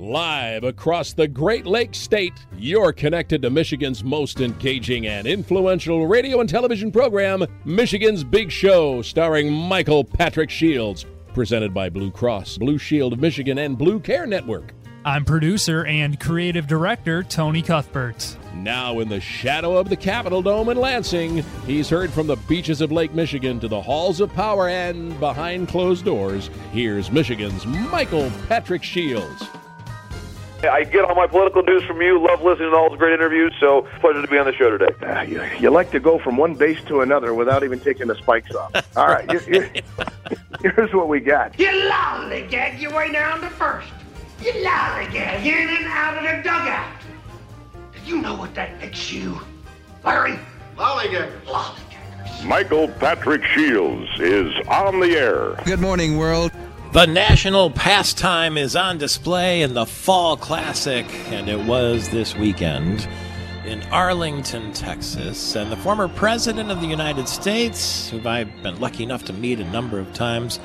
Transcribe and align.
Live 0.00 0.64
across 0.64 1.12
the 1.12 1.28
Great 1.28 1.66
Lakes 1.66 1.98
State, 1.98 2.32
you're 2.56 2.90
connected 2.90 3.42
to 3.42 3.50
Michigan's 3.50 4.02
most 4.02 4.40
engaging 4.40 5.06
and 5.06 5.26
influential 5.26 6.06
radio 6.06 6.40
and 6.40 6.48
television 6.48 6.90
program, 6.90 7.44
Michigan's 7.66 8.24
Big 8.24 8.50
Show, 8.50 9.02
starring 9.02 9.52
Michael 9.52 10.02
Patrick 10.02 10.48
Shields, 10.48 11.04
presented 11.34 11.74
by 11.74 11.90
Blue 11.90 12.10
Cross, 12.10 12.56
Blue 12.56 12.78
Shield 12.78 13.12
of 13.12 13.20
Michigan, 13.20 13.58
and 13.58 13.76
Blue 13.76 14.00
Care 14.00 14.26
Network. 14.26 14.72
I'm 15.04 15.26
producer 15.26 15.84
and 15.84 16.18
creative 16.18 16.66
director 16.66 17.22
Tony 17.22 17.60
Cuthbert. 17.60 18.38
Now, 18.54 19.00
in 19.00 19.10
the 19.10 19.20
shadow 19.20 19.76
of 19.76 19.90
the 19.90 19.96
Capitol 19.96 20.40
Dome 20.40 20.70
in 20.70 20.78
Lansing, 20.78 21.44
he's 21.66 21.90
heard 21.90 22.10
from 22.10 22.26
the 22.26 22.36
beaches 22.36 22.80
of 22.80 22.90
Lake 22.90 23.12
Michigan 23.12 23.60
to 23.60 23.68
the 23.68 23.82
halls 23.82 24.22
of 24.22 24.32
power 24.32 24.70
and 24.70 25.20
behind 25.20 25.68
closed 25.68 26.06
doors. 26.06 26.48
Here's 26.72 27.12
Michigan's 27.12 27.66
Michael 27.66 28.32
Patrick 28.48 28.82
Shields. 28.82 29.44
I 30.62 30.84
get 30.84 31.04
all 31.04 31.14
my 31.14 31.26
political 31.26 31.62
news 31.62 31.82
from 31.84 32.02
you. 32.02 32.22
Love 32.22 32.42
listening 32.42 32.70
to 32.70 32.76
all 32.76 32.90
the 32.90 32.96
great 32.96 33.14
interviews. 33.14 33.54
So 33.58 33.82
pleasure 34.00 34.20
to 34.20 34.28
be 34.28 34.38
on 34.38 34.46
the 34.46 34.52
show 34.52 34.76
today. 34.76 34.94
Uh, 35.04 35.22
you, 35.22 35.42
you, 35.58 35.70
like 35.70 35.90
to 35.92 36.00
go 36.00 36.18
from 36.18 36.36
one 36.36 36.54
base 36.54 36.82
to 36.84 37.00
another 37.00 37.32
without 37.32 37.64
even 37.64 37.80
taking 37.80 38.08
the 38.08 38.14
spikes 38.14 38.54
off. 38.54 38.96
All 38.96 39.06
right, 39.06 39.30
here's 40.60 40.92
what 40.92 41.08
we 41.08 41.20
got. 41.20 41.58
You 41.58 41.68
lollygag 41.68 42.80
your 42.80 42.94
way 42.94 43.10
down 43.10 43.40
to 43.40 43.48
first. 43.50 43.88
You 44.42 44.52
lollygag 44.52 45.44
in 45.44 45.68
and 45.68 45.86
out 45.86 46.18
of 46.18 46.24
the 46.24 46.42
dugout. 46.42 47.00
Do 47.94 48.10
you 48.10 48.20
know 48.20 48.36
what 48.36 48.54
that 48.54 48.78
makes 48.80 49.12
you, 49.12 49.40
Larry? 50.04 50.38
Lollygaggers. 50.76 51.40
Lollygaggers. 51.44 52.44
Michael 52.44 52.88
Patrick 52.88 53.44
Shields 53.44 54.08
is 54.18 54.52
on 54.68 55.00
the 55.00 55.10
air. 55.16 55.56
Good 55.64 55.80
morning, 55.80 56.16
world. 56.16 56.52
The 56.92 57.06
national 57.06 57.70
pastime 57.70 58.58
is 58.58 58.74
on 58.74 58.98
display 58.98 59.62
in 59.62 59.74
the 59.74 59.86
Fall 59.86 60.36
Classic, 60.36 61.06
and 61.28 61.48
it 61.48 61.64
was 61.64 62.08
this 62.08 62.34
weekend 62.34 63.08
in 63.64 63.80
Arlington, 63.92 64.72
Texas. 64.72 65.54
And 65.54 65.70
the 65.70 65.76
former 65.76 66.08
President 66.08 66.68
of 66.72 66.80
the 66.80 66.88
United 66.88 67.28
States, 67.28 68.10
who 68.10 68.20
I've 68.28 68.50
been 68.64 68.80
lucky 68.80 69.04
enough 69.04 69.24
to 69.26 69.32
meet 69.32 69.60
a 69.60 69.70
number 69.70 70.00
of 70.00 70.12
times, 70.14 70.58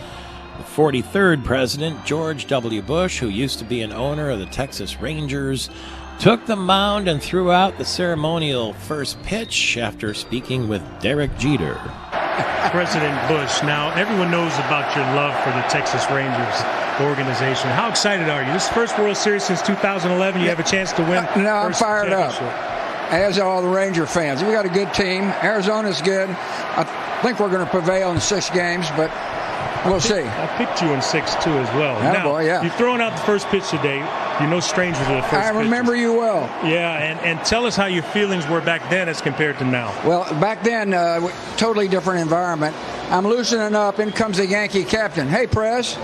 the 0.58 0.64
43rd 0.64 1.44
President, 1.44 2.04
George 2.06 2.48
W. 2.48 2.82
Bush, 2.82 3.20
who 3.20 3.30
used 3.30 3.60
to 3.60 3.66
be 3.66 3.84
an 3.84 3.94
owner 3.94 4.32
of 4.32 4.40
the 4.40 4.48
Texas 4.48 5.00
Rangers, 5.00 5.70
took 6.20 6.44
the 6.48 6.56
mound 6.56 7.08
and 7.08 7.22
threw 7.22 7.52
out 7.52 7.78
the 7.78 7.86
ceremonial 7.86 8.74
first 8.74 9.22
pitch 9.22 9.78
after 9.78 10.16
speaking 10.16 10.68
with 10.68 10.82
Derek 11.02 11.38
Jeter. 11.38 11.80
President 12.72 13.16
Bush. 13.28 13.64
Now, 13.64 13.92
everyone 13.94 14.32
knows 14.32 14.54
about 14.60 14.96
your 14.96 15.06
love 15.16 15.34
for 15.44 15.52
the 15.52 15.62
Texas 15.70 16.06
Rangers 16.10 16.56
organization. 17.02 17.70
How 17.70 17.90
excited 17.90 18.30
are 18.30 18.44
you? 18.44 18.52
This 18.52 18.66
is 18.66 18.70
first 18.70 18.98
World 18.98 19.18
Series 19.18 19.44
since 19.44 19.62
2011. 19.62 20.42
You 20.42 20.50
have 20.50 20.60
a 20.60 20.64
chance 20.64 20.92
to 20.94 21.04
win. 21.04 21.26
No, 21.38 21.56
I'm 21.56 21.74
fired 21.74 22.12
up. 22.12 22.34
As 23.12 23.38
are 23.38 23.48
all 23.48 23.62
the 23.62 23.68
Ranger 23.68 24.06
fans. 24.06 24.44
We 24.44 24.52
got 24.52 24.66
a 24.66 24.70
good 24.70 24.94
team. 24.94 25.24
Arizona's 25.44 26.02
good. 26.02 26.30
I 26.30 27.20
think 27.22 27.40
we're 27.40 27.52
going 27.52 27.64
to 27.64 27.72
prevail 27.72 28.12
in 28.12 28.20
six 28.20 28.50
games, 28.50 28.88
but 28.98 29.12
we'll 29.86 29.96
I 29.96 30.00
see. 30.00 30.24
I 30.24 30.48
picked 30.58 30.82
you 30.82 30.92
in 30.92 31.02
six 31.02 31.36
too 31.36 31.52
as 31.52 31.70
well. 31.76 32.02
Yeah, 32.02 32.14
now, 32.14 32.24
boy, 32.24 32.46
yeah. 32.46 32.64
You've 32.64 32.76
thrown 32.76 33.02
out 33.02 33.12
the 33.12 33.24
first 33.24 33.48
pitch 33.48 33.70
today. 33.70 34.00
You're 34.40 34.50
no 34.50 34.60
stranger 34.60 35.00
to 35.06 35.14
the 35.14 35.22
first 35.22 35.34
I 35.34 35.50
remember 35.50 35.94
pitches. 35.94 36.02
you 36.04 36.14
well. 36.14 36.42
Yeah, 36.66 36.98
and, 36.98 37.20
and 37.22 37.46
tell 37.46 37.66
us 37.66 37.76
how 37.78 37.86
your 37.86 38.04
feelings 38.04 38.46
were 38.48 38.60
back 38.60 38.90
then 38.90 39.08
as 39.08 39.22
compared 39.22 39.58
to 39.60 39.66
now. 39.66 39.88
Well, 40.06 40.24
back 40.42 40.62
then, 40.64 40.94
uh, 40.94 41.30
totally 41.56 41.88
different 41.88 42.20
environment. 42.20 42.76
I'm 43.10 43.26
loosening 43.26 43.76
up. 43.76 44.00
In 44.00 44.12
comes 44.12 44.38
the 44.38 44.46
Yankee 44.46 44.84
captain. 44.84 45.28
Hey, 45.30 45.48
Press. 45.48 45.96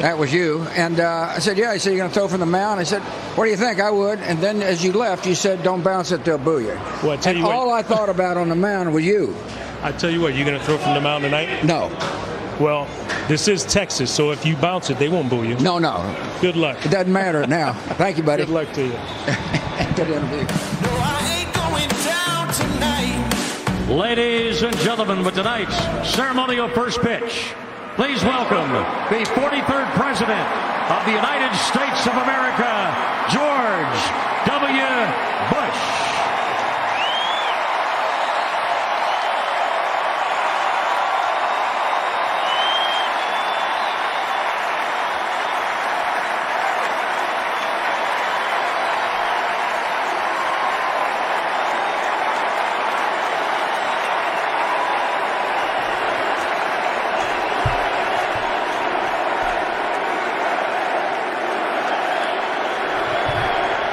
That 0.00 0.16
was 0.16 0.32
you. 0.32 0.62
And 0.74 1.00
uh, 1.00 1.32
I 1.34 1.38
said, 1.40 1.58
Yeah. 1.58 1.72
He 1.74 1.78
said, 1.78 1.90
You're 1.90 1.98
going 1.98 2.10
to 2.10 2.14
throw 2.14 2.28
from 2.28 2.40
the 2.40 2.46
mound? 2.46 2.80
I 2.80 2.84
said, 2.84 3.02
What 3.36 3.44
do 3.44 3.50
you 3.50 3.56
think? 3.56 3.78
I 3.80 3.90
would. 3.90 4.20
And 4.20 4.38
then 4.38 4.62
as 4.62 4.82
you 4.84 4.92
left, 4.92 5.26
you 5.26 5.34
said, 5.34 5.62
Don't 5.62 5.82
bounce 5.82 6.12
it, 6.12 6.24
they'll 6.24 6.38
boo 6.38 6.60
you. 6.60 6.68
Well, 7.02 7.10
I 7.10 7.16
tell 7.16 7.30
and 7.30 7.38
you 7.40 7.44
what- 7.44 7.54
all 7.54 7.72
I 7.72 7.82
thought 7.82 8.08
about 8.08 8.36
on 8.36 8.48
the 8.48 8.54
mound 8.54 8.94
was 8.94 9.04
you. 9.04 9.34
I 9.82 9.92
tell 9.92 10.08
you 10.10 10.20
what, 10.22 10.34
you're 10.34 10.46
going 10.46 10.58
to 10.58 10.64
throw 10.64 10.78
from 10.78 10.94
the 10.94 11.00
mound 11.00 11.24
tonight? 11.24 11.62
No, 11.64 11.88
Well, 12.60 12.88
this 13.28 13.48
is 13.48 13.64
Texas, 13.64 14.10
so 14.10 14.30
if 14.30 14.46
you 14.46 14.56
bounce 14.56 14.88
it, 14.88 14.98
they 14.98 15.10
won't 15.10 15.28
boo 15.28 15.44
you. 15.44 15.58
no, 15.58 15.78
no. 15.78 16.00
Good 16.40 16.56
luck. 16.56 16.84
It 16.86 16.90
doesn't 16.90 17.12
matter 17.12 17.46
now. 17.46 17.74
Thank 17.98 18.16
you, 18.16 18.22
buddy. 18.22 18.44
Good 18.46 18.52
luck 18.52 18.72
to 18.72 18.82
you. 18.82 18.92
Good 19.94 20.08
interview. 20.08 20.46
Ladies 23.94 24.62
and 24.62 24.76
gentlemen, 24.78 25.24
with 25.24 25.34
tonight's 25.34 25.76
ceremonial 26.08 26.68
first 26.70 27.00
pitch, 27.02 27.52
please 27.94 28.22
welcome 28.24 28.72
the 28.72 29.24
43rd 29.30 29.92
President 29.92 30.48
of 30.90 31.04
the 31.04 31.12
United 31.12 31.54
States 31.56 32.06
of 32.06 32.14
America, 32.14 32.92
George 33.30 34.00
W. 34.46 34.86
Bush. 35.50 35.96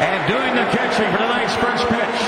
And 0.04 0.13
doing 0.28 0.56
the 0.56 0.64
catching 0.72 1.12
for 1.12 1.18
tonight's 1.18 1.56
first 1.56 1.84
pitch, 1.90 2.22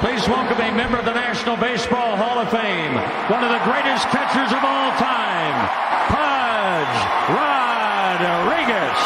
please 0.00 0.26
welcome 0.28 0.58
a 0.58 0.72
member 0.72 0.98
of 0.98 1.04
the 1.04 1.12
National 1.12 1.56
Baseball 1.56 2.16
Hall 2.16 2.38
of 2.38 2.50
Fame, 2.50 2.94
one 3.28 3.44
of 3.44 3.50
the 3.50 3.60
greatest 3.64 4.08
catchers 4.08 4.52
of 4.52 4.64
all 4.64 4.90
time, 4.96 5.68
Pudge 6.08 6.96
Rodriguez. 7.28 8.98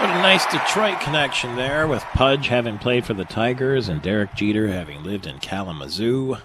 What 0.00 0.16
a 0.16 0.22
nice 0.22 0.46
Detroit 0.46 1.00
connection 1.00 1.56
there 1.56 1.86
with 1.86 2.02
Pudge 2.14 2.48
having 2.48 2.78
played 2.78 3.04
for 3.04 3.14
the 3.14 3.24
Tigers 3.24 3.88
and 3.88 4.00
Derek 4.00 4.34
Jeter 4.34 4.68
having 4.68 5.02
lived 5.02 5.26
in 5.26 5.40
Kalamazoo. 5.40 6.38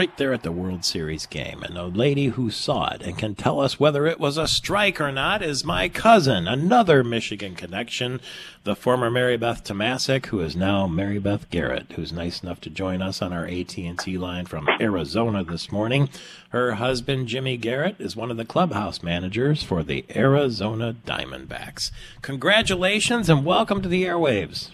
Right 0.00 0.16
there 0.16 0.32
at 0.32 0.44
the 0.44 0.50
World 0.50 0.82
Series 0.82 1.26
game. 1.26 1.62
And 1.62 1.76
the 1.76 1.84
lady 1.84 2.28
who 2.28 2.50
saw 2.50 2.88
it 2.88 3.02
and 3.02 3.18
can 3.18 3.34
tell 3.34 3.60
us 3.60 3.78
whether 3.78 4.06
it 4.06 4.18
was 4.18 4.38
a 4.38 4.48
strike 4.48 4.98
or 4.98 5.12
not 5.12 5.42
is 5.42 5.62
my 5.62 5.90
cousin, 5.90 6.48
another 6.48 7.04
Michigan 7.04 7.54
connection, 7.54 8.22
the 8.64 8.74
former 8.74 9.10
Mary 9.10 9.36
Beth 9.36 9.62
Tomasic, 9.62 10.24
who 10.24 10.40
is 10.40 10.56
now 10.56 10.86
Mary 10.86 11.18
Beth 11.18 11.50
Garrett, 11.50 11.92
who's 11.96 12.14
nice 12.14 12.42
enough 12.42 12.62
to 12.62 12.70
join 12.70 13.02
us 13.02 13.20
on 13.20 13.34
our 13.34 13.44
AT&T 13.44 14.16
line 14.16 14.46
from 14.46 14.66
Arizona 14.80 15.44
this 15.44 15.70
morning. 15.70 16.08
Her 16.48 16.76
husband, 16.76 17.28
Jimmy 17.28 17.58
Garrett, 17.58 17.96
is 17.98 18.16
one 18.16 18.30
of 18.30 18.38
the 18.38 18.46
clubhouse 18.46 19.02
managers 19.02 19.62
for 19.62 19.82
the 19.82 20.06
Arizona 20.16 20.96
Diamondbacks. 21.06 21.90
Congratulations 22.22 23.28
and 23.28 23.44
welcome 23.44 23.82
to 23.82 23.88
the 23.90 24.04
airwaves. 24.04 24.70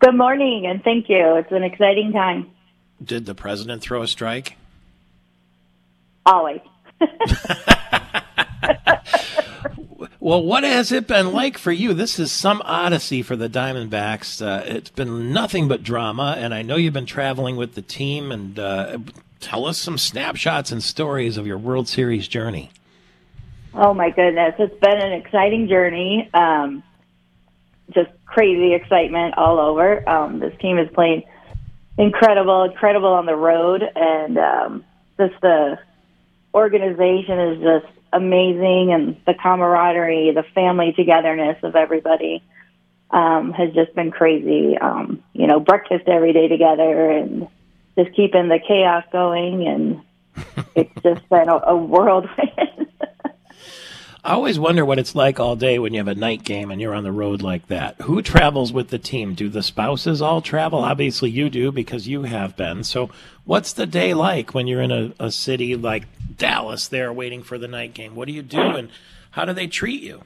Good 0.00 0.16
morning, 0.16 0.66
and 0.66 0.82
thank 0.82 1.08
you. 1.08 1.36
It's 1.36 1.52
an 1.52 1.62
exciting 1.62 2.10
time. 2.10 2.50
Did 3.02 3.26
the 3.26 3.34
president 3.34 3.82
throw 3.82 4.02
a 4.02 4.08
strike? 4.08 4.56
Always. 6.24 6.60
Well, 10.26 10.42
what 10.42 10.64
has 10.64 10.90
it 10.90 11.06
been 11.06 11.30
like 11.30 11.56
for 11.56 11.70
you? 11.70 11.94
This 11.94 12.18
is 12.18 12.32
some 12.32 12.60
odyssey 12.64 13.22
for 13.22 13.36
the 13.36 13.48
Diamondbacks. 13.48 14.44
Uh, 14.44 14.60
it's 14.66 14.90
been 14.90 15.32
nothing 15.32 15.68
but 15.68 15.84
drama, 15.84 16.34
and 16.36 16.52
I 16.52 16.62
know 16.62 16.74
you've 16.74 16.92
been 16.92 17.06
traveling 17.06 17.54
with 17.54 17.76
the 17.76 17.82
team. 17.82 18.32
And 18.32 18.58
uh, 18.58 18.98
tell 19.38 19.66
us 19.66 19.78
some 19.78 19.96
snapshots 19.96 20.72
and 20.72 20.82
stories 20.82 21.36
of 21.36 21.46
your 21.46 21.58
World 21.58 21.86
Series 21.86 22.26
journey. 22.26 22.70
Oh 23.72 23.94
my 23.94 24.10
goodness, 24.10 24.56
it's 24.58 24.74
been 24.80 25.00
an 25.00 25.12
exciting 25.12 25.68
journey. 25.68 26.28
Um, 26.34 26.82
just 27.94 28.10
crazy 28.24 28.74
excitement 28.74 29.34
all 29.38 29.60
over. 29.60 30.08
Um, 30.08 30.40
this 30.40 30.58
team 30.58 30.78
is 30.78 30.88
playing 30.92 31.22
incredible, 31.98 32.64
incredible 32.64 33.08
on 33.08 33.26
the 33.26 33.36
road, 33.36 33.82
and 33.94 34.38
um, 34.38 34.84
just 35.18 35.34
the 35.40 35.78
organization 36.54 37.38
is 37.38 37.62
just 37.62 37.92
amazing, 38.12 38.92
and 38.92 39.16
the 39.26 39.34
camaraderie, 39.34 40.32
the 40.34 40.44
family 40.54 40.92
togetherness 40.92 41.58
of 41.62 41.76
everybody 41.76 42.42
um, 43.10 43.52
has 43.52 43.72
just 43.74 43.94
been 43.94 44.10
crazy. 44.10 44.76
Um, 44.78 45.22
you 45.32 45.46
know, 45.46 45.60
breakfast 45.60 46.08
every 46.08 46.32
day 46.32 46.48
together, 46.48 47.10
and 47.10 47.48
just 47.98 48.14
keeping 48.14 48.48
the 48.48 48.58
chaos 48.66 49.04
going, 49.12 49.66
and 49.66 50.02
it's 50.74 51.02
just 51.02 51.28
been 51.28 51.48
a, 51.48 51.56
a 51.56 51.76
whirlwind. 51.76 52.65
I 54.26 54.32
always 54.32 54.58
wonder 54.58 54.84
what 54.84 54.98
it's 54.98 55.14
like 55.14 55.38
all 55.38 55.54
day 55.54 55.78
when 55.78 55.94
you 55.94 56.00
have 56.00 56.08
a 56.08 56.14
night 56.16 56.42
game 56.42 56.72
and 56.72 56.80
you're 56.80 56.96
on 56.96 57.04
the 57.04 57.12
road 57.12 57.42
like 57.42 57.68
that. 57.68 57.94
Who 58.02 58.22
travels 58.22 58.72
with 58.72 58.88
the 58.88 58.98
team? 58.98 59.34
Do 59.34 59.48
the 59.48 59.62
spouses 59.62 60.20
all 60.20 60.40
travel? 60.40 60.80
Obviously, 60.80 61.30
you 61.30 61.48
do 61.48 61.70
because 61.70 62.08
you 62.08 62.24
have 62.24 62.56
been. 62.56 62.82
So, 62.82 63.08
what's 63.44 63.72
the 63.72 63.86
day 63.86 64.14
like 64.14 64.52
when 64.52 64.66
you're 64.66 64.82
in 64.82 64.90
a, 64.90 65.12
a 65.20 65.30
city 65.30 65.76
like 65.76 66.06
Dallas 66.38 66.88
there 66.88 67.12
waiting 67.12 67.44
for 67.44 67.56
the 67.56 67.68
night 67.68 67.94
game? 67.94 68.16
What 68.16 68.26
do 68.26 68.32
you 68.32 68.42
do 68.42 68.60
and 68.60 68.90
how 69.30 69.44
do 69.44 69.52
they 69.52 69.68
treat 69.68 70.02
you? 70.02 70.22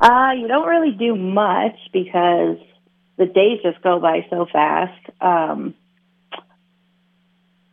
Uh, 0.00 0.30
you 0.38 0.46
don't 0.46 0.68
really 0.68 0.92
do 0.92 1.16
much 1.16 1.76
because 1.92 2.58
the 3.16 3.26
days 3.26 3.58
just 3.64 3.82
go 3.82 3.98
by 3.98 4.24
so 4.30 4.46
fast. 4.46 5.02
Um, 5.20 5.74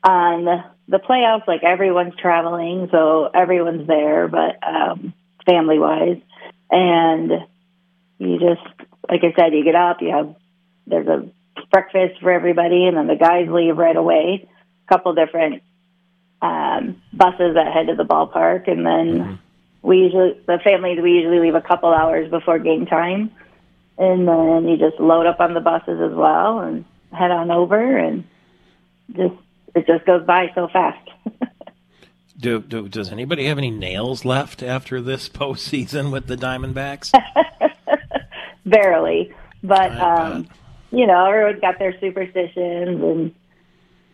on 0.03 0.63
the 0.87 0.99
playoffs, 0.99 1.47
like 1.47 1.63
everyone's 1.63 2.15
traveling, 2.15 2.87
so 2.91 3.29
everyone's 3.33 3.87
there, 3.87 4.27
but 4.27 4.57
um, 4.65 5.13
family 5.45 5.79
wise, 5.79 6.21
and 6.71 7.31
you 8.19 8.39
just, 8.39 8.61
like 9.09 9.23
I 9.23 9.33
said, 9.37 9.53
you 9.53 9.63
get 9.63 9.75
up, 9.75 10.01
you 10.01 10.09
have 10.09 10.35
there's 10.85 11.07
a 11.07 11.27
breakfast 11.71 12.21
for 12.21 12.31
everybody, 12.31 12.85
and 12.85 12.95
then 12.95 13.07
the 13.07 13.15
guys 13.15 13.47
leave 13.49 13.77
right 13.77 13.95
away. 13.95 14.47
A 14.85 14.87
couple 14.87 15.13
different 15.13 15.61
um, 16.41 17.01
buses 17.13 17.55
that 17.55 17.73
head 17.73 17.87
to 17.87 17.95
the 17.95 18.05
ballpark, 18.05 18.69
and 18.69 18.85
then 18.85 19.19
mm-hmm. 19.19 19.35
we 19.81 19.97
usually 19.99 20.39
the 20.45 20.59
families 20.63 20.99
we 21.01 21.13
usually 21.13 21.39
leave 21.39 21.55
a 21.55 21.61
couple 21.61 21.93
hours 21.93 22.29
before 22.29 22.59
game 22.59 22.85
time, 22.85 23.31
and 23.97 24.27
then 24.27 24.67
you 24.67 24.77
just 24.77 24.99
load 24.99 25.25
up 25.25 25.39
on 25.41 25.53
the 25.53 25.59
buses 25.59 25.99
as 25.99 26.15
well 26.15 26.59
and 26.59 26.85
head 27.11 27.31
on 27.31 27.51
over 27.51 27.97
and 27.97 28.23
just 29.13 29.35
it 29.77 29.87
just 29.87 30.05
goes 30.05 30.25
by 30.25 30.51
so 30.55 30.67
fast. 30.67 31.09
do, 32.39 32.61
do, 32.61 32.87
does 32.87 33.11
anybody 33.11 33.45
have 33.45 33.57
any 33.57 33.71
nails 33.71 34.25
left 34.25 34.63
after 34.63 35.01
this 35.01 35.29
postseason 35.29 36.11
with 36.11 36.27
the 36.27 36.35
Diamondbacks? 36.35 37.11
Barely, 38.65 39.33
but 39.63 39.91
um, 39.97 40.47
you 40.91 41.07
know, 41.07 41.25
everyone's 41.25 41.61
got 41.61 41.79
their 41.79 41.97
superstitions 41.99 43.01
and 43.01 43.35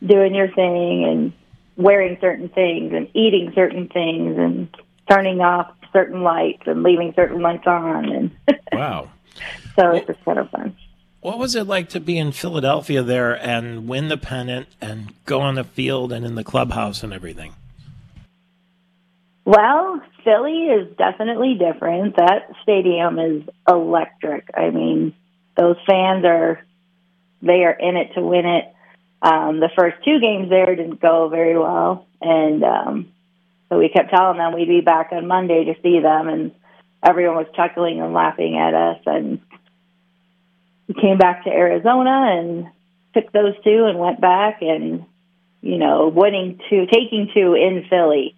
doing 0.06 0.36
your 0.36 0.52
thing 0.54 1.06
and 1.06 1.34
wearing 1.76 2.18
certain 2.22 2.50
things 2.50 2.94
and 2.94 3.10
eating 3.16 3.52
certain 3.56 3.88
things 3.88 4.38
and 4.38 4.68
turning 5.10 5.42
off 5.42 5.74
certain 5.92 6.22
lights 6.22 6.64
and 6.66 6.84
leaving 6.84 7.14
certain 7.16 7.42
lights 7.42 7.66
on 7.66 8.12
and 8.12 8.32
wow. 8.74 9.10
so 9.76 9.84
well, 9.84 9.96
it's 9.96 10.08
just 10.08 10.24
kind 10.26 10.40
of 10.40 10.50
fun. 10.52 10.76
What 11.24 11.40
was 11.40 11.56
it 11.56 11.68
like 11.68 11.88
to 11.90 12.02
be 12.02 12.18
in 12.18 12.34
Philadelphia 12.34 13.02
there 13.02 13.34
and 13.34 13.88
win 13.88 14.10
the 14.10 14.18
pennant 14.18 14.68
and 14.82 15.14
go 15.24 15.40
on 15.40 15.56
the 15.56 15.64
field 15.64 16.12
and 16.12 16.26
in 16.26 16.36
the 16.36 16.44
clubhouse 16.44 17.02
and 17.02 17.14
everything? 17.14 17.54
Well, 19.46 20.02
Philly 20.26 20.66
is 20.66 20.98
definitely 20.98 21.58
different. 21.58 22.18
That 22.18 22.50
stadium 22.62 23.20
is 23.20 23.44
electric. 23.66 24.50
I 24.54 24.70
mean, 24.70 25.14
those 25.56 25.78
fans 25.88 26.26
are 26.26 26.62
they 27.42 27.64
are 27.64 27.72
in 27.72 27.96
it 27.96 28.16
to 28.16 28.22
win 28.22 28.46
it. 28.46 28.66
Um, 29.22 29.62
the 29.62 29.70
first 29.78 30.04
two 30.04 30.20
games 30.20 30.50
there 30.50 30.76
didn't 30.76 31.00
go 31.00 31.30
very 31.30 31.58
well, 31.58 32.06
and 32.20 32.62
um, 32.66 33.12
so 33.70 33.80
we 33.80 33.88
kept 33.88 34.10
telling 34.10 34.40
them 34.40 34.54
we'd 34.54 34.68
be 34.68 34.82
back 34.82 35.14
on 35.14 35.28
Monday 35.28 35.64
to 35.64 35.82
see 35.82 36.02
them, 36.02 36.28
and 36.28 36.52
everyone 37.02 37.38
was 37.38 37.48
chuckling 37.56 38.02
and 38.02 38.14
laughing 38.14 38.58
at 38.58 38.74
us. 38.74 39.00
And 39.06 39.40
came 41.00 41.18
back 41.18 41.44
to 41.44 41.50
Arizona 41.50 42.38
and 42.38 42.68
took 43.14 43.32
those 43.32 43.54
two 43.64 43.86
and 43.86 44.00
went 44.00 44.20
back 44.20 44.62
and 44.62 45.06
you 45.62 45.78
know 45.78 46.08
winning 46.08 46.60
two 46.70 46.86
taking 46.92 47.30
two 47.34 47.54
in 47.54 47.86
Philly 47.90 48.36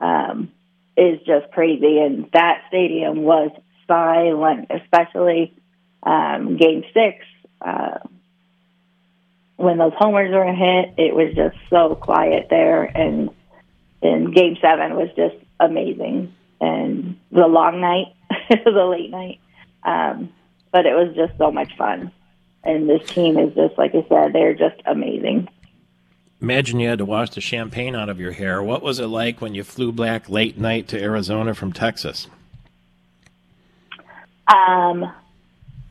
um, 0.00 0.50
is 0.96 1.18
just 1.26 1.50
crazy. 1.52 1.98
And 1.98 2.30
that 2.32 2.64
stadium 2.68 3.22
was 3.22 3.50
silent 3.86 4.70
especially 4.70 5.54
um, 6.02 6.56
game 6.56 6.84
six 6.94 7.24
uh, 7.60 7.98
when 9.56 9.78
those 9.78 9.92
homers 9.96 10.32
were 10.32 10.52
hit. 10.52 10.94
It 10.98 11.14
was 11.14 11.34
just 11.34 11.56
so 11.70 11.94
quiet 11.94 12.48
there. 12.50 12.84
And 12.84 13.30
and 14.02 14.34
game 14.34 14.56
seven 14.60 14.96
was 14.96 15.08
just 15.16 15.36
amazing. 15.60 16.34
And 16.60 17.18
the 17.30 17.46
long 17.46 17.80
night 17.80 18.14
the 18.64 18.84
late 18.84 19.10
night 19.10 19.40
um, 19.84 20.32
but 20.72 20.86
it 20.86 20.94
was 20.94 21.14
just 21.14 21.36
so 21.38 21.52
much 21.52 21.76
fun. 21.76 22.10
And 22.64 22.88
this 22.88 23.08
team 23.08 23.38
is 23.38 23.54
just, 23.54 23.76
like 23.76 23.94
I 23.94 24.04
said, 24.08 24.32
they're 24.32 24.54
just 24.54 24.80
amazing. 24.86 25.48
Imagine 26.40 26.80
you 26.80 26.88
had 26.88 26.98
to 26.98 27.04
wash 27.04 27.30
the 27.30 27.40
champagne 27.40 27.94
out 27.94 28.08
of 28.08 28.18
your 28.18 28.32
hair. 28.32 28.62
What 28.62 28.82
was 28.82 28.98
it 28.98 29.06
like 29.06 29.40
when 29.40 29.54
you 29.54 29.62
flew 29.62 29.92
back 29.92 30.28
late 30.28 30.58
night 30.58 30.88
to 30.88 31.00
Arizona 31.00 31.54
from 31.54 31.72
Texas? 31.72 32.26
Um, 34.48 35.12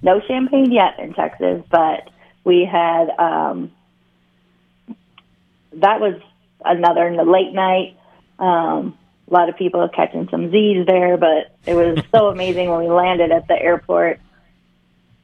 no 0.02 0.20
champagne 0.28 0.72
yet 0.72 1.00
in 1.00 1.14
Texas, 1.14 1.64
but 1.70 2.10
we 2.44 2.66
had 2.66 3.10
um, 3.18 3.72
that 5.74 6.02
was 6.02 6.20
another 6.64 7.08
in 7.08 7.16
the 7.16 7.24
late 7.24 7.54
night. 7.54 7.98
Um, 8.40 8.98
a 9.30 9.34
lot 9.34 9.48
of 9.48 9.56
people 9.56 9.88
catching 9.88 10.28
some 10.30 10.52
Z's 10.52 10.86
there, 10.86 11.16
but 11.18 11.56
it 11.66 11.76
was 11.76 12.04
so 12.12 12.28
amazing 12.32 12.70
when 12.70 12.80
we 12.80 12.90
landed 12.90 13.32
at 13.32 13.48
the 13.48 13.60
airport 13.60 14.20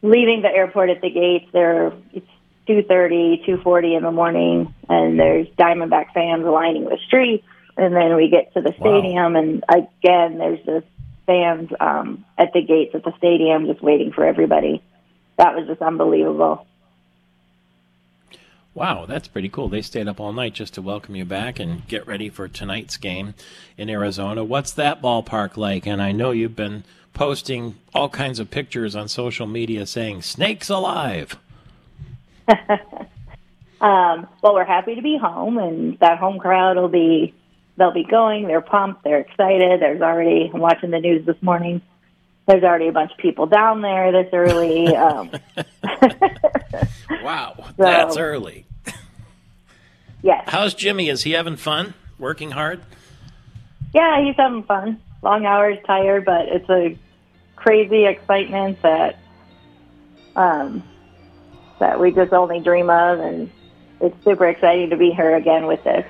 leaving 0.01 0.41
the 0.41 0.49
airport 0.49 0.89
at 0.89 1.01
the 1.01 1.09
gates, 1.09 1.47
there 1.53 1.93
it's 2.13 2.27
two 2.65 2.83
thirty, 2.83 3.41
two 3.45 3.57
forty 3.57 3.95
in 3.95 4.03
the 4.03 4.11
morning, 4.11 4.73
and 4.89 5.19
there's 5.19 5.47
Diamondback 5.57 6.13
fans 6.13 6.45
lining 6.45 6.85
the 6.85 6.97
streets. 7.07 7.45
And 7.79 7.95
then 7.95 8.15
we 8.15 8.29
get 8.29 8.51
to 8.55 8.61
the 8.61 8.73
stadium, 8.79 9.33
wow. 9.33 9.39
and 9.39 9.63
again, 9.69 10.39
there's 10.39 10.65
just 10.65 10.87
fans 11.27 11.69
um, 11.79 12.25
at 12.35 12.51
the 12.51 12.61
gates 12.63 12.95
at 12.95 13.03
the 13.03 13.13
stadium 13.19 13.67
just 13.67 13.83
waiting 13.83 14.11
for 14.11 14.25
everybody. 14.25 14.81
That 15.37 15.55
was 15.55 15.67
just 15.67 15.81
unbelievable. 15.81 16.65
Wow, 18.73 19.05
that's 19.05 19.27
pretty 19.27 19.49
cool. 19.49 19.69
They 19.69 19.81
stayed 19.81 20.07
up 20.07 20.19
all 20.19 20.33
night 20.33 20.53
just 20.53 20.75
to 20.75 20.81
welcome 20.81 21.15
you 21.15 21.25
back 21.25 21.59
and 21.59 21.87
get 21.87 22.07
ready 22.07 22.29
for 22.29 22.47
tonight's 22.47 22.97
game 22.97 23.33
in 23.75 23.89
Arizona. 23.89 24.43
What's 24.43 24.73
that 24.73 25.01
ballpark 25.01 25.57
like? 25.57 25.85
And 25.85 26.01
I 26.01 26.11
know 26.11 26.31
you've 26.31 26.55
been 26.55 26.83
posting 27.17 27.75
all 27.95 28.07
kinds 28.09 28.37
of 28.39 28.51
pictures 28.51 28.95
on 28.95 29.07
social 29.07 29.47
media 29.47 29.87
saying 29.87 30.21
snakes 30.21 30.69
alive. 30.69 31.35
um, 33.81 34.27
well, 34.43 34.53
we're 34.53 34.63
happy 34.63 34.93
to 34.93 35.01
be 35.01 35.17
home, 35.17 35.57
and 35.57 35.97
that 35.97 36.19
home 36.19 36.37
crowd 36.37 36.77
will 36.77 36.87
be 36.87 37.33
they'll 37.75 37.91
be 37.91 38.03
going. 38.03 38.47
They're 38.47 38.61
pumped. 38.61 39.03
They're 39.03 39.19
excited. 39.19 39.81
There's 39.81 39.99
already 39.99 40.51
I'm 40.53 40.59
watching 40.59 40.91
the 40.91 40.99
news 40.99 41.25
this 41.25 41.41
morning. 41.41 41.81
There's 42.45 42.63
already 42.63 42.87
a 42.87 42.91
bunch 42.91 43.11
of 43.11 43.17
people 43.17 43.47
down 43.47 43.81
there 43.81 44.11
this 44.11 44.31
early. 44.31 44.95
Um, 44.95 45.31
wow, 47.23 47.55
so, 47.57 47.73
that's 47.77 48.15
early. 48.15 48.67
yes. 50.21 50.43
How's 50.47 50.75
Jimmy? 50.75 51.09
Is 51.09 51.23
he 51.23 51.31
having 51.31 51.57
fun? 51.57 51.95
Working 52.19 52.51
hard? 52.51 52.81
Yeah, 53.91 54.23
he's 54.23 54.35
having 54.35 54.63
fun. 54.63 55.01
Long 55.23 55.47
hours, 55.47 55.79
tired, 55.87 56.25
but 56.25 56.47
it's 56.47 56.69
a 56.69 56.95
crazy 57.67 58.05
excitement 58.05 58.81
that 58.81 59.19
um, 60.37 60.81
that 61.79 61.99
we 61.99 62.11
just 62.11 62.31
only 62.31 62.61
dream 62.61 62.89
of, 62.89 63.19
and 63.19 63.51
it's 63.99 64.15
super 64.23 64.47
exciting 64.47 64.89
to 64.89 64.95
be 64.95 65.11
here 65.11 65.35
again 65.35 65.67
with 65.67 65.83
this. 65.83 66.05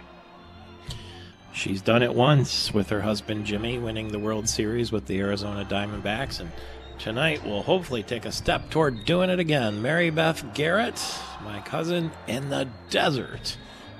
She's 1.53 1.81
done 1.81 2.03
it 2.03 2.13
once 2.13 2.71
with 2.75 2.91
her 2.91 3.01
husband 3.01 3.47
Jimmy, 3.47 3.79
winning 3.79 4.09
the 4.09 4.19
World 4.19 4.47
Series 4.47 4.91
with 4.91 5.07
the 5.07 5.19
Arizona 5.19 5.65
Diamondbacks, 5.65 6.39
and 6.39 6.51
tonight 6.99 7.43
we'll 7.43 7.63
hopefully 7.63 8.03
take 8.03 8.25
a 8.25 8.31
step 8.31 8.69
toward 8.69 9.03
doing 9.05 9.31
it 9.31 9.39
again. 9.39 9.81
Mary 9.81 10.11
Beth 10.11 10.53
Garrett, 10.53 11.01
my 11.43 11.59
cousin 11.61 12.11
in 12.27 12.49
the 12.49 12.69
desert. 12.91 13.57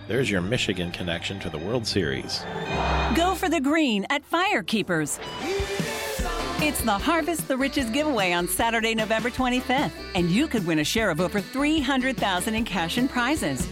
There's 0.08 0.30
your 0.30 0.42
Michigan 0.42 0.92
connection 0.92 1.40
to 1.40 1.50
the 1.50 1.58
World 1.58 1.88
Series. 1.88 2.46
Go 3.16 3.34
for 3.34 3.50
the 3.50 3.60
green 3.60 4.06
at 4.12 4.22
Firekeepers. 4.30 5.20
It's 6.60 6.82
the 6.82 6.98
Harvest 6.98 7.48
the 7.48 7.56
Riches 7.56 7.88
giveaway 7.92 8.32
on 8.32 8.48
Saturday, 8.48 8.96
November 8.96 9.30
25th, 9.30 9.92
and 10.16 10.28
you 10.32 10.48
could 10.48 10.66
win 10.66 10.80
a 10.80 10.84
share 10.84 11.12
of 11.12 11.22
over 11.22 11.40
300,000 11.40 12.56
in 12.56 12.66
cash 12.66 12.98
and 12.98 13.08
prizes. 13.08 13.70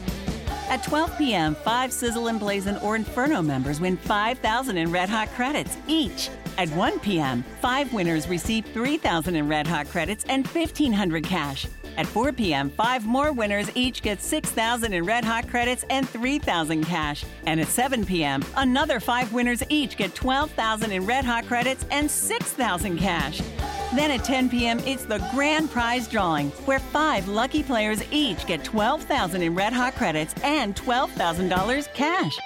At 0.69 0.83
12 0.83 1.17
p.m., 1.17 1.55
five 1.55 1.91
Sizzle 1.91 2.27
and 2.27 2.39
Blazin' 2.39 2.77
or 2.77 2.95
Inferno 2.95 3.41
members 3.41 3.81
win 3.81 3.97
5,000 3.97 4.77
in 4.77 4.91
Red 4.91 5.09
Hot 5.09 5.29
credits 5.29 5.75
each. 5.87 6.29
At 6.59 6.69
1 6.69 6.99
p.m., 6.99 7.43
five 7.59 7.91
winners 7.91 8.27
receive 8.27 8.67
3,000 8.67 9.35
in 9.35 9.49
Red 9.49 9.65
Hot 9.65 9.87
credits 9.87 10.23
and 10.25 10.45
1,500 10.45 11.23
cash. 11.23 11.65
At 11.97 12.07
4 12.07 12.33
p.m., 12.33 12.69
five 12.69 13.05
more 13.05 13.31
winners 13.31 13.71
each 13.73 14.01
get 14.01 14.21
6,000 14.21 14.93
in 14.93 15.05
Red 15.05 15.23
Hot 15.23 15.47
credits 15.47 15.85
and 15.89 16.07
3,000 16.07 16.83
cash. 16.83 17.23
And 17.45 17.59
at 17.59 17.67
7 17.67 18.05
p.m., 18.05 18.43
another 18.57 18.99
five 18.99 19.31
winners 19.31 19.63
each 19.69 19.95
get 19.95 20.13
12,000 20.13 20.91
in 20.91 21.05
Red 21.05 21.23
Hot 21.23 21.45
credits 21.45 21.85
and 21.91 22.09
6,000 22.09 22.97
cash. 22.97 23.41
Then 23.95 24.11
at 24.11 24.25
10 24.25 24.49
p.m., 24.49 24.79
it's 24.79 25.05
the 25.05 25.25
grand 25.33 25.71
prize 25.71 26.07
drawing, 26.07 26.49
where 26.65 26.79
five 26.79 27.27
lucky 27.29 27.63
players 27.63 28.03
each 28.11 28.45
get 28.45 28.63
12,000 28.63 29.41
in 29.41 29.55
Red 29.55 29.71
Hot 29.71 29.95
credits 29.95 30.35
and 30.43 30.75
$12,000 30.75 31.93
cash. 31.93 32.37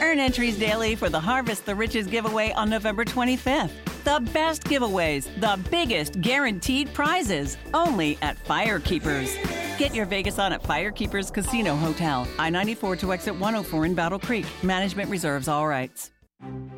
Earn 0.00 0.18
entries 0.18 0.58
daily 0.58 0.96
for 0.96 1.08
the 1.08 1.20
Harvest 1.20 1.64
the 1.64 1.74
Riches 1.74 2.06
giveaway 2.06 2.52
on 2.52 2.68
November 2.68 3.04
25th. 3.04 3.85
The 4.06 4.20
best 4.32 4.62
giveaways, 4.62 5.28
the 5.40 5.58
biggest 5.68 6.20
guaranteed 6.20 6.94
prizes, 6.94 7.56
only 7.74 8.16
at 8.22 8.36
Firekeepers. 8.44 9.36
Get 9.78 9.96
your 9.96 10.06
Vegas 10.06 10.38
on 10.38 10.52
at 10.52 10.62
Firekeepers 10.62 11.34
Casino 11.34 11.74
Hotel, 11.74 12.24
I 12.38 12.48
94 12.48 12.94
to 12.98 13.12
exit 13.12 13.34
104 13.34 13.84
in 13.84 13.96
Battle 13.96 14.20
Creek. 14.20 14.46
Management 14.62 15.10
reserves 15.10 15.48
all 15.48 15.66
rights. 15.66 16.12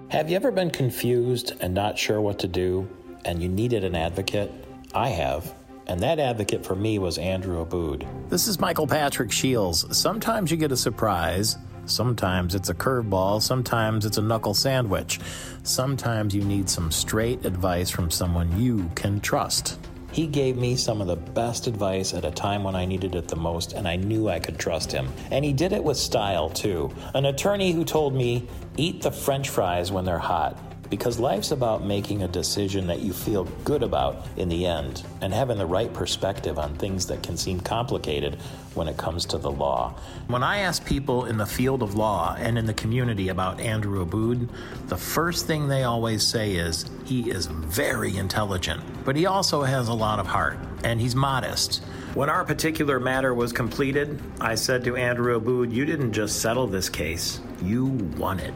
Have 0.09 0.31
you 0.31 0.37
ever 0.37 0.51
been 0.51 0.71
confused 0.71 1.53
and 1.61 1.75
not 1.75 1.99
sure 1.99 2.23
what 2.23 2.39
to 2.39 2.49
do 2.49 2.89
and 3.27 3.43
you 3.43 3.51
needed 3.51 3.85
an 3.85 3.95
advocate? 3.95 4.51
I 4.95 5.11
have. 5.11 5.53
And 5.87 6.01
that 6.01 6.19
advocate 6.19 6.65
for 6.65 6.77
me 6.77 6.99
was 6.99 7.19
Andrew 7.19 7.63
Abood. 7.63 8.09
This 8.31 8.49
is 8.49 8.59
Michael 8.59 8.87
Patrick 8.87 9.33
Shields. 9.33 9.85
Sometimes 9.95 10.51
you 10.51 10.57
get 10.57 10.73
a 10.73 10.79
surprise. 10.79 11.59
Sometimes 11.91 12.55
it's 12.55 12.69
a 12.69 12.75
curveball. 12.75 13.43
Sometimes 13.43 14.05
it's 14.05 14.19
a 14.19 14.23
knuckle 14.23 14.55
sandwich. 14.55 15.21
Sometimes 15.63 16.35
you 16.35 16.43
need 16.43 16.69
some 16.69 16.91
straight 16.91 17.45
advice 17.45 17.91
from 17.91 18.11
someone 18.11 18.61
you 18.61 18.91
can 18.95 19.21
trust. 19.21 19.79
He 20.13 20.27
gave 20.27 20.57
me 20.57 20.77
some 20.77 21.01
of 21.01 21.07
the 21.07 21.17
best 21.17 21.67
advice 21.67 22.15
at 22.15 22.25
a 22.25 22.31
time 22.31 22.65
when 22.65 22.75
I 22.75 22.87
needed 22.87 23.15
it 23.15 23.29
the 23.29 23.37
most, 23.37 23.75
and 23.75 23.87
I 23.87 23.97
knew 23.97 24.29
I 24.29 24.41
could 24.41 24.59
trust 24.59 24.91
him. 24.91 25.09
And 25.31 25.45
he 25.45 25.53
did 25.53 25.73
it 25.73 25.85
with 25.85 25.97
style, 25.97 26.49
too. 26.49 26.91
An 27.15 27.27
attorney 27.27 27.73
who 27.73 27.85
told 27.85 28.15
me, 28.15 28.49
eat 28.77 29.03
the 29.03 29.11
french 29.11 29.49
fries 29.49 29.93
when 29.93 30.05
they're 30.05 30.19
hot 30.19 30.68
because 30.91 31.19
life's 31.19 31.51
about 31.51 31.85
making 31.85 32.23
a 32.23 32.29
decision 32.29 32.87
that 32.87 33.01
you 33.01 33.13
feel 33.13 33.45
good 33.65 33.83
about 33.83 34.27
in 34.37 34.49
the 34.49 34.67
end 34.67 35.03
and 35.21 35.33
having 35.33 35.59
the 35.59 35.67
right 35.67 35.93
perspective 35.93 36.59
on 36.59 36.75
things 36.77 37.07
that 37.07 37.23
can 37.23 37.37
seem 37.37 37.61
complicated 37.61 38.39
when 38.75 38.89
it 38.89 38.97
comes 38.97 39.27
to 39.27 39.39
the 39.39 39.51
law. 39.51 39.95
When 40.29 40.43
I 40.43 40.59
ask 40.59 40.85
people 40.85 41.27
in 41.27 41.37
the 41.37 41.47
field 41.47 41.83
of 41.83 41.95
law 41.95 42.37
and 42.39 42.57
in 42.57 42.67
the 42.67 42.75
community 42.75 43.29
about 43.29 43.61
Andrew 43.61 44.05
Abood, 44.05 44.49
the 44.87 44.97
first 44.97 45.47
thing 45.47 45.69
they 45.69 45.85
always 45.85 46.27
say 46.27 46.55
is 46.55 46.87
he 47.05 47.31
is 47.31 47.47
very 47.47 48.17
intelligent, 48.17 48.83
but 49.05 49.17
he 49.17 49.27
also 49.27 49.63
has 49.63 49.89
a 49.89 49.95
lot 49.95 50.19
of 50.19 50.27
heart 50.27 50.59
and 50.85 51.01
he's 51.01 51.15
modest. 51.15 51.83
When 52.15 52.31
our 52.31 52.45
particular 52.45 52.99
matter 52.99 53.35
was 53.35 53.53
completed, 53.53 54.21
I 54.41 54.55
said 54.55 54.85
to 54.85 54.97
Andrew 54.97 55.39
Abood, 55.39 55.73
You 55.73 55.85
didn't 55.85 56.13
just 56.13 56.41
settle 56.41 56.67
this 56.67 56.89
case, 56.89 57.41
you 57.63 57.87
won 58.17 58.41
it. 58.41 58.55